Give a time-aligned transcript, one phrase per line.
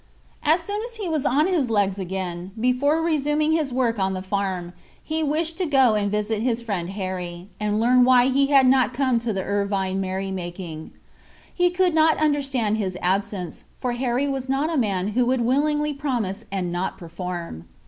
[0.41, 4.23] As soon as he was on his legs again, before resuming his work on the
[4.23, 8.65] farm, he wished to go and visit his friend Harry, and learn why he had
[8.65, 10.89] not come to the Irvine merry making.
[11.53, 15.93] He could not understand his absence, for Harry was not a man who would willingly
[15.93, 17.67] promise and not perform.